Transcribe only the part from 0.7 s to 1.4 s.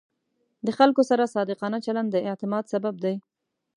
خلکو سره